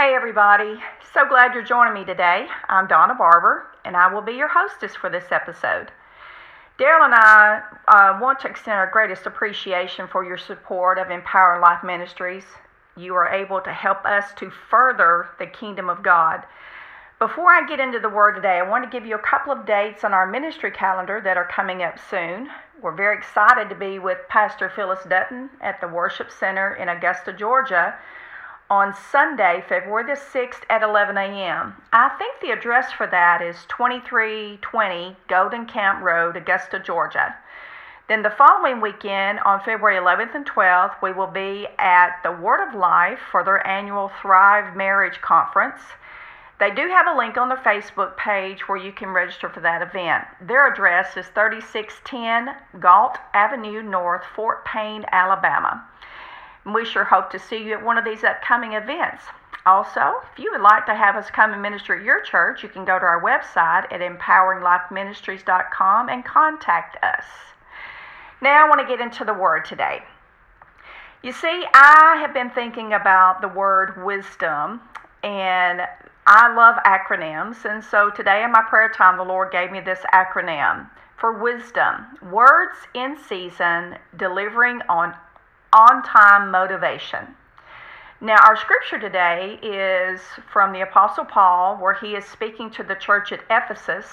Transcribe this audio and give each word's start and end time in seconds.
Hey, 0.00 0.14
everybody. 0.14 0.76
So 1.12 1.28
glad 1.28 1.52
you're 1.52 1.62
joining 1.62 1.92
me 1.92 2.06
today. 2.06 2.46
I'm 2.70 2.86
Donna 2.86 3.14
Barber, 3.14 3.66
and 3.84 3.94
I 3.94 4.10
will 4.10 4.22
be 4.22 4.32
your 4.32 4.48
hostess 4.48 4.96
for 4.96 5.10
this 5.10 5.30
episode. 5.30 5.92
Daryl 6.78 7.04
and 7.04 7.14
I 7.14 7.60
uh, 7.86 8.18
want 8.18 8.40
to 8.40 8.48
extend 8.48 8.78
our 8.78 8.90
greatest 8.90 9.26
appreciation 9.26 10.08
for 10.08 10.24
your 10.24 10.38
support 10.38 10.96
of 10.96 11.10
Empowering 11.10 11.60
Life 11.60 11.84
Ministries. 11.84 12.46
You 12.96 13.14
are 13.14 13.28
able 13.28 13.60
to 13.60 13.74
help 13.74 14.06
us 14.06 14.32
to 14.38 14.50
further 14.70 15.28
the 15.38 15.46
kingdom 15.46 15.90
of 15.90 16.02
God. 16.02 16.44
Before 17.18 17.50
I 17.50 17.66
get 17.68 17.78
into 17.78 18.00
the 18.00 18.08
word 18.08 18.36
today, 18.36 18.58
I 18.58 18.66
want 18.66 18.84
to 18.84 18.90
give 18.90 19.06
you 19.06 19.16
a 19.16 19.18
couple 19.18 19.52
of 19.52 19.66
dates 19.66 20.02
on 20.02 20.14
our 20.14 20.26
ministry 20.26 20.70
calendar 20.70 21.20
that 21.20 21.36
are 21.36 21.44
coming 21.44 21.82
up 21.82 21.98
soon. 22.08 22.48
We're 22.80 22.96
very 22.96 23.18
excited 23.18 23.68
to 23.68 23.74
be 23.74 23.98
with 23.98 24.16
Pastor 24.30 24.72
Phyllis 24.74 25.04
Dutton 25.06 25.50
at 25.60 25.78
the 25.82 25.88
Worship 25.88 26.30
Center 26.30 26.76
in 26.76 26.88
Augusta, 26.88 27.34
Georgia 27.34 27.96
on 28.70 28.94
Sunday, 29.10 29.64
February 29.68 30.04
the 30.04 30.20
6th 30.20 30.62
at 30.70 30.84
11 30.84 31.16
a.m. 31.16 31.74
I 31.92 32.08
think 32.10 32.40
the 32.40 32.52
address 32.52 32.92
for 32.92 33.08
that 33.08 33.42
is 33.42 33.56
2320 33.68 35.16
Golden 35.28 35.66
Camp 35.66 36.04
Road, 36.04 36.36
Augusta, 36.36 36.78
Georgia. 36.78 37.34
Then 38.08 38.22
the 38.22 38.30
following 38.30 38.80
weekend, 38.80 39.40
on 39.40 39.60
February 39.60 39.96
11th 39.96 40.36
and 40.36 40.46
12th, 40.46 41.02
we 41.02 41.12
will 41.12 41.26
be 41.26 41.66
at 41.78 42.22
the 42.22 42.30
Word 42.30 42.66
of 42.66 42.74
Life 42.74 43.18
for 43.32 43.42
their 43.42 43.66
annual 43.66 44.12
Thrive 44.22 44.76
Marriage 44.76 45.20
Conference. 45.20 45.80
They 46.60 46.70
do 46.70 46.88
have 46.88 47.08
a 47.08 47.16
link 47.16 47.36
on 47.36 47.48
their 47.48 47.58
Facebook 47.58 48.16
page 48.16 48.68
where 48.68 48.78
you 48.78 48.92
can 48.92 49.08
register 49.08 49.48
for 49.48 49.60
that 49.60 49.82
event. 49.82 50.26
Their 50.40 50.72
address 50.72 51.16
is 51.16 51.26
3610 51.34 52.80
Gault 52.80 53.16
Avenue 53.34 53.82
North, 53.82 54.22
Fort 54.36 54.64
Payne, 54.64 55.04
Alabama. 55.10 55.84
And 56.64 56.74
we 56.74 56.84
sure 56.84 57.04
hope 57.04 57.30
to 57.30 57.38
see 57.38 57.64
you 57.64 57.72
at 57.72 57.84
one 57.84 57.96
of 57.98 58.04
these 58.04 58.24
upcoming 58.24 58.74
events. 58.74 59.22
Also, 59.66 60.14
if 60.32 60.38
you 60.38 60.50
would 60.52 60.62
like 60.62 60.86
to 60.86 60.94
have 60.94 61.16
us 61.16 61.28
come 61.30 61.52
and 61.52 61.60
minister 61.60 61.94
at 61.94 62.04
your 62.04 62.22
church, 62.22 62.62
you 62.62 62.68
can 62.68 62.84
go 62.84 62.96
to 62.98 63.04
our 63.04 63.22
website 63.22 63.92
at 63.92 64.00
empoweringlifeministries.com 64.00 66.08
and 66.08 66.24
contact 66.24 66.96
us. 67.04 67.24
Now, 68.40 68.64
I 68.64 68.68
want 68.68 68.80
to 68.80 68.86
get 68.86 69.00
into 69.00 69.24
the 69.24 69.34
word 69.34 69.66
today. 69.66 70.02
You 71.22 71.32
see, 71.32 71.66
I 71.74 72.16
have 72.20 72.32
been 72.32 72.48
thinking 72.50 72.94
about 72.94 73.42
the 73.42 73.48
word 73.48 74.02
wisdom, 74.02 74.80
and 75.22 75.82
I 76.26 76.54
love 76.54 76.76
acronyms. 76.86 77.66
And 77.66 77.84
so 77.84 78.08
today 78.08 78.42
in 78.42 78.52
my 78.52 78.62
prayer 78.62 78.88
time, 78.88 79.18
the 79.18 79.24
Lord 79.24 79.52
gave 79.52 79.70
me 79.70 79.80
this 79.80 80.00
acronym 80.14 80.88
for 81.18 81.38
wisdom 81.38 82.06
words 82.30 82.78
in 82.94 83.18
season, 83.28 83.98
delivering 84.16 84.80
on 84.88 85.14
on 85.72 86.02
time 86.02 86.50
motivation. 86.50 87.36
Now, 88.20 88.36
our 88.46 88.56
scripture 88.56 88.98
today 88.98 89.58
is 89.62 90.20
from 90.52 90.72
the 90.72 90.82
Apostle 90.82 91.24
Paul, 91.24 91.76
where 91.76 91.94
he 91.94 92.14
is 92.14 92.24
speaking 92.26 92.70
to 92.72 92.82
the 92.82 92.94
church 92.94 93.32
at 93.32 93.40
Ephesus. 93.48 94.06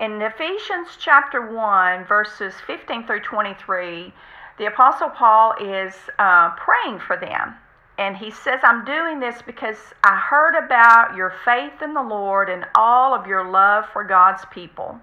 In 0.00 0.22
Ephesians 0.22 0.96
chapter 0.98 1.54
1, 1.54 2.06
verses 2.06 2.54
15 2.66 3.06
through 3.06 3.20
23, 3.20 4.14
the 4.56 4.66
Apostle 4.66 5.10
Paul 5.10 5.54
is 5.60 5.94
uh, 6.18 6.50
praying 6.56 7.00
for 7.00 7.16
them. 7.18 7.56
And 7.98 8.16
he 8.16 8.30
says, 8.30 8.60
I'm 8.62 8.84
doing 8.84 9.20
this 9.20 9.42
because 9.42 9.76
I 10.04 10.16
heard 10.16 10.54
about 10.54 11.16
your 11.16 11.34
faith 11.44 11.82
in 11.82 11.94
the 11.94 12.02
Lord 12.02 12.48
and 12.48 12.64
all 12.76 13.12
of 13.12 13.26
your 13.26 13.50
love 13.50 13.86
for 13.92 14.04
God's 14.04 14.44
people. 14.52 15.00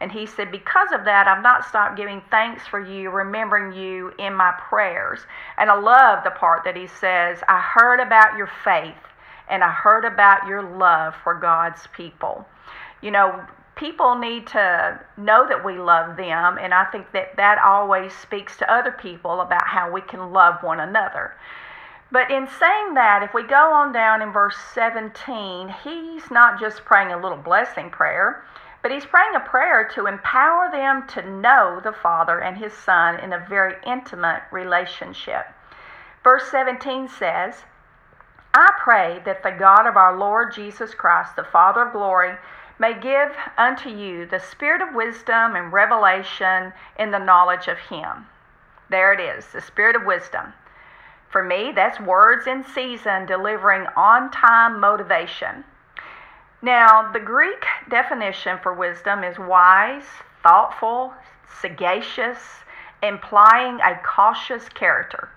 And 0.00 0.12
he 0.12 0.26
said, 0.26 0.50
Because 0.50 0.92
of 0.92 1.04
that, 1.04 1.26
I've 1.26 1.42
not 1.42 1.64
stopped 1.64 1.96
giving 1.96 2.22
thanks 2.30 2.66
for 2.66 2.84
you, 2.84 3.10
remembering 3.10 3.72
you 3.72 4.12
in 4.18 4.34
my 4.34 4.52
prayers. 4.68 5.20
And 5.58 5.70
I 5.70 5.78
love 5.78 6.24
the 6.24 6.30
part 6.30 6.64
that 6.64 6.76
he 6.76 6.86
says, 6.86 7.38
I 7.48 7.60
heard 7.60 8.00
about 8.00 8.36
your 8.36 8.50
faith 8.64 8.94
and 9.48 9.62
I 9.62 9.70
heard 9.70 10.04
about 10.04 10.46
your 10.46 10.62
love 10.62 11.14
for 11.22 11.34
God's 11.34 11.86
people. 11.94 12.46
You 13.02 13.10
know, 13.10 13.44
people 13.76 14.16
need 14.16 14.46
to 14.48 15.00
know 15.16 15.46
that 15.48 15.64
we 15.64 15.78
love 15.78 16.16
them, 16.16 16.58
and 16.58 16.72
I 16.72 16.84
think 16.86 17.12
that 17.12 17.36
that 17.36 17.58
always 17.58 18.12
speaks 18.14 18.56
to 18.58 18.72
other 18.72 18.92
people 18.92 19.40
about 19.40 19.66
how 19.66 19.90
we 19.90 20.00
can 20.00 20.32
love 20.32 20.62
one 20.62 20.80
another. 20.80 21.34
But 22.10 22.30
in 22.30 22.46
saying 22.46 22.94
that, 22.94 23.22
if 23.22 23.34
we 23.34 23.42
go 23.42 23.72
on 23.72 23.92
down 23.92 24.22
in 24.22 24.32
verse 24.32 24.56
17, 24.74 25.74
he's 25.82 26.30
not 26.30 26.60
just 26.60 26.84
praying 26.84 27.12
a 27.12 27.20
little 27.20 27.38
blessing 27.38 27.90
prayer 27.90 28.44
but 28.84 28.92
he's 28.92 29.06
praying 29.06 29.34
a 29.34 29.40
prayer 29.40 29.88
to 29.94 30.06
empower 30.06 30.70
them 30.70 31.06
to 31.08 31.26
know 31.26 31.80
the 31.82 31.90
Father 31.90 32.38
and 32.40 32.58
his 32.58 32.74
Son 32.74 33.18
in 33.18 33.32
a 33.32 33.46
very 33.48 33.76
intimate 33.86 34.42
relationship. 34.52 35.46
Verse 36.22 36.50
17 36.50 37.08
says, 37.08 37.62
I 38.52 38.70
pray 38.78 39.22
that 39.24 39.42
the 39.42 39.56
God 39.58 39.86
of 39.86 39.96
our 39.96 40.14
Lord 40.14 40.52
Jesus 40.52 40.92
Christ, 40.92 41.34
the 41.34 41.44
Father 41.44 41.80
of 41.80 41.94
glory, 41.94 42.34
may 42.78 42.92
give 42.92 43.34
unto 43.56 43.88
you 43.88 44.26
the 44.26 44.38
spirit 44.38 44.82
of 44.82 44.94
wisdom 44.94 45.56
and 45.56 45.72
revelation 45.72 46.74
in 46.98 47.10
the 47.10 47.18
knowledge 47.18 47.68
of 47.68 47.78
him. 47.78 48.26
There 48.90 49.14
it 49.14 49.20
is, 49.20 49.46
the 49.46 49.62
spirit 49.62 49.96
of 49.96 50.04
wisdom. 50.04 50.52
For 51.30 51.42
me, 51.42 51.72
that's 51.74 51.98
words 52.00 52.46
in 52.46 52.62
season 52.62 53.24
delivering 53.24 53.86
on 53.96 54.30
time 54.30 54.78
motivation. 54.78 55.64
Now, 56.64 57.12
the 57.12 57.20
Greek 57.20 57.62
definition 57.90 58.58
for 58.62 58.72
wisdom 58.72 59.22
is 59.22 59.38
wise, 59.38 60.06
thoughtful, 60.42 61.12
sagacious, 61.60 62.38
implying 63.02 63.82
a 63.82 64.00
cautious 64.02 64.66
character. 64.70 65.28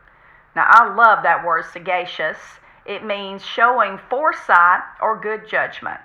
Now, 0.56 0.68
I 0.70 0.88
love 0.88 1.24
that 1.24 1.46
word 1.46 1.66
sagacious. 1.66 2.38
It 2.86 3.04
means 3.04 3.46
showing 3.46 4.00
foresight 4.10 4.84
or 5.02 5.20
good 5.20 5.50
judgment, 5.50 6.00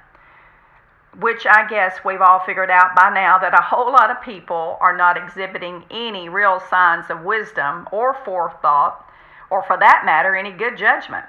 which 1.21 1.47
I 1.47 1.69
guess 1.69 2.01
we've 2.05 2.21
all 2.21 2.41
figured 2.41 2.73
out 2.73 2.97
by 2.97 3.15
now 3.15 3.39
that 3.39 3.57
a 3.57 3.63
whole 3.63 3.93
lot 3.93 4.11
of 4.11 4.21
people 4.23 4.77
are 4.81 4.97
not 4.97 5.17
exhibiting 5.17 5.85
any 5.89 6.31
real 6.31 6.61
signs 6.69 7.11
of 7.11 7.23
wisdom 7.23 7.89
or 7.93 8.13
forethought, 8.25 9.09
or 9.51 9.63
for 9.63 9.79
that 9.79 10.03
matter, 10.05 10.35
any 10.35 10.51
good 10.51 10.77
judgment. 10.77 11.27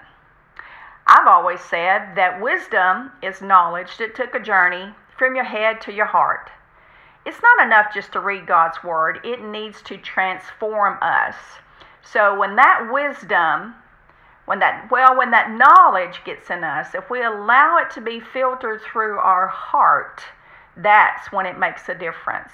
I've 1.05 1.27
always 1.27 1.59
said 1.59 2.15
that 2.15 2.41
wisdom 2.41 3.11
is 3.21 3.41
knowledge 3.41 3.97
that 3.97 4.15
took 4.15 4.33
a 4.33 4.39
journey 4.39 4.93
from 5.17 5.35
your 5.35 5.43
head 5.43 5.81
to 5.81 5.93
your 5.93 6.05
heart. 6.05 6.49
It's 7.25 7.41
not 7.41 7.65
enough 7.65 7.93
just 7.93 8.11
to 8.13 8.19
read 8.19 8.47
God's 8.47 8.83
Word, 8.83 9.19
it 9.23 9.41
needs 9.41 9.81
to 9.83 9.97
transform 9.97 10.97
us. 11.01 11.35
So 12.01 12.37
when 12.37 12.55
that 12.57 12.89
wisdom, 12.91 13.75
when 14.45 14.59
that, 14.59 14.91
well, 14.91 15.17
when 15.17 15.31
that 15.31 15.51
knowledge 15.51 16.21
gets 16.25 16.49
in 16.49 16.63
us, 16.63 16.93
if 16.93 17.09
we 17.09 17.23
allow 17.23 17.77
it 17.77 17.89
to 17.91 18.01
be 18.01 18.19
filtered 18.19 18.81
through 18.81 19.17
our 19.19 19.47
heart, 19.47 20.21
that's 20.75 21.31
when 21.31 21.45
it 21.45 21.57
makes 21.57 21.87
a 21.87 21.95
difference. 21.95 22.51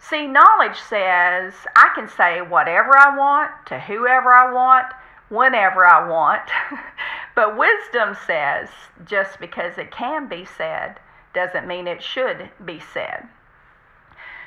See, 0.00 0.26
knowledge 0.26 0.78
says 0.78 1.54
I 1.76 1.90
can 1.94 2.08
say 2.08 2.40
whatever 2.40 2.96
I 2.96 3.16
want 3.16 3.50
to 3.66 3.78
whoever 3.78 4.32
I 4.32 4.52
want, 4.52 4.86
whenever 5.28 5.84
I 5.84 6.08
want. 6.08 6.42
But 7.38 7.56
wisdom 7.56 8.16
says 8.26 8.68
just 9.04 9.38
because 9.38 9.78
it 9.78 9.92
can 9.92 10.26
be 10.26 10.44
said 10.44 10.98
doesn't 11.32 11.68
mean 11.68 11.86
it 11.86 12.02
should 12.02 12.50
be 12.64 12.80
said. 12.80 13.28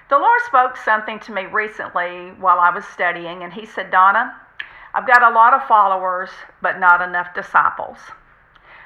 The 0.09 0.17
Lord 0.17 0.41
spoke 0.45 0.75
something 0.75 1.17
to 1.21 1.31
me 1.31 1.45
recently 1.45 2.31
while 2.37 2.59
I 2.59 2.69
was 2.69 2.83
studying, 2.83 3.43
and 3.43 3.53
He 3.53 3.65
said, 3.65 3.91
Donna, 3.91 4.35
I've 4.93 5.07
got 5.07 5.23
a 5.23 5.33
lot 5.33 5.53
of 5.53 5.65
followers, 5.69 6.31
but 6.61 6.81
not 6.81 7.01
enough 7.01 7.33
disciples. 7.33 7.97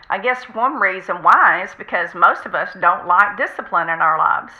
I 0.07 0.19
guess 0.19 0.43
one 0.53 0.75
reason 0.75 1.23
why 1.23 1.63
is 1.63 1.73
because 1.73 2.13
most 2.13 2.45
of 2.45 2.53
us 2.53 2.77
don't 2.79 3.07
like 3.07 3.37
discipline 3.37 3.89
in 3.89 4.01
our 4.03 4.19
lives, 4.19 4.53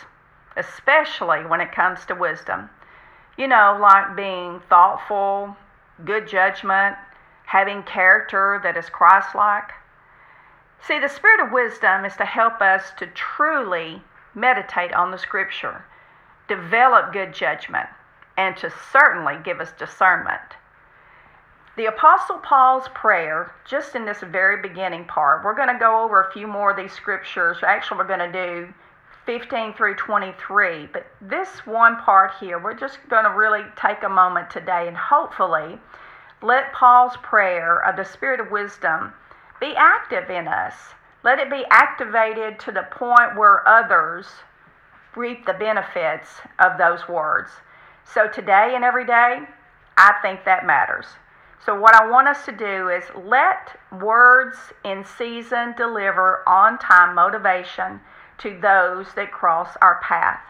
especially 0.57 1.45
when 1.45 1.62
it 1.62 1.72
comes 1.72 2.03
to 2.06 2.16
wisdom. 2.16 2.72
You 3.38 3.47
know, 3.47 3.77
like 3.79 4.16
being 4.16 4.59
thoughtful, 4.69 5.56
good 6.03 6.27
judgment, 6.27 6.97
having 7.45 7.83
character 7.83 8.59
that 8.63 8.78
is 8.78 8.89
Christ 8.89 9.35
like. 9.35 9.72
See, 10.81 11.00
the 11.00 11.09
spirit 11.09 11.39
of 11.39 11.51
wisdom 11.51 12.06
is 12.06 12.15
to 12.18 12.25
help 12.25 12.62
us 12.62 12.92
to 12.97 13.07
truly 13.07 14.01
meditate 14.33 14.94
on 14.94 15.12
the 15.12 15.18
scripture, 15.18 15.86
develop 16.47 17.13
good 17.13 17.33
judgment, 17.33 17.88
and 18.38 18.56
to 18.57 18.71
certainly 18.92 19.38
give 19.44 19.59
us 19.59 19.71
discernment. 19.80 20.42
The 21.77 21.88
Apostle 21.88 22.38
Paul's 22.38 22.88
prayer, 22.94 23.53
just 23.68 23.95
in 23.95 24.06
this 24.06 24.21
very 24.21 24.62
beginning 24.62 25.06
part, 25.06 25.44
we're 25.44 25.56
going 25.56 25.74
to 25.74 25.80
go 25.80 26.03
over 26.03 26.21
a 26.21 26.31
few 26.31 26.47
more 26.47 26.71
of 26.71 26.77
these 26.77 26.94
scriptures. 26.94 27.57
Actually, 27.63 27.97
we're 27.97 28.07
going 28.07 28.31
to 28.31 28.31
do 28.31 28.74
15 29.25 29.74
through 29.74 29.95
23. 29.95 30.88
But 30.94 31.07
this 31.19 31.65
one 31.65 31.97
part 31.97 32.31
here, 32.39 32.59
we're 32.59 32.75
just 32.75 33.00
going 33.09 33.25
to 33.25 33.31
really 33.31 33.63
take 33.75 34.03
a 34.03 34.09
moment 34.09 34.50
today 34.50 34.88
and 34.88 34.95
hopefully 34.95 35.77
let 36.41 36.73
Paul's 36.73 37.17
prayer 37.17 37.83
of 37.83 37.95
the 37.95 38.05
Spirit 38.05 38.39
of 38.39 38.51
wisdom 38.51 39.13
be 39.59 39.75
active 39.75 40.29
in 40.29 40.47
us. 40.47 40.73
Let 41.23 41.39
it 41.39 41.49
be 41.49 41.65
activated 41.71 42.59
to 42.59 42.71
the 42.71 42.87
point 42.91 43.35
where 43.35 43.67
others 43.67 44.27
reap 45.15 45.45
the 45.45 45.53
benefits 45.53 46.41
of 46.59 46.77
those 46.77 47.07
words. 47.07 47.49
So 48.03 48.27
today 48.27 48.73
and 48.75 48.83
every 48.83 49.05
day, 49.05 49.39
I 49.97 50.13
think 50.21 50.45
that 50.45 50.65
matters. 50.65 51.05
So, 51.65 51.79
what 51.79 51.95
I 51.95 52.07
want 52.07 52.27
us 52.27 52.45
to 52.45 52.51
do 52.51 52.89
is 52.89 53.03
let 53.15 53.79
words 53.99 54.57
in 54.83 55.03
season 55.03 55.73
deliver 55.75 56.47
on 56.47 56.77
time 56.77 57.15
motivation 57.15 58.01
to 58.39 58.59
those 58.61 59.07
that 59.15 59.31
cross 59.31 59.69
our 59.81 59.99
path. 60.03 60.43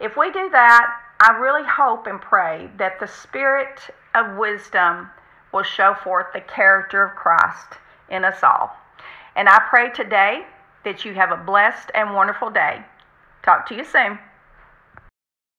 If 0.00 0.16
we 0.16 0.30
do 0.30 0.48
that, 0.50 0.88
I 1.20 1.36
really 1.38 1.66
hope 1.68 2.06
and 2.06 2.20
pray 2.20 2.70
that 2.76 3.00
the 3.00 3.08
spirit 3.08 3.80
of 4.14 4.36
wisdom 4.36 5.10
will 5.52 5.64
show 5.64 5.94
forth 5.94 6.26
the 6.32 6.40
character 6.40 7.04
of 7.04 7.16
Christ 7.16 7.74
in 8.08 8.24
us 8.24 8.42
all. 8.42 8.76
And 9.34 9.48
I 9.48 9.60
pray 9.68 9.90
today 9.90 10.46
that 10.84 11.04
you 11.04 11.14
have 11.14 11.32
a 11.32 11.36
blessed 11.36 11.90
and 11.94 12.14
wonderful 12.14 12.50
day. 12.50 12.84
Talk 13.42 13.66
to 13.68 13.74
you 13.74 13.84
soon. 13.84 14.18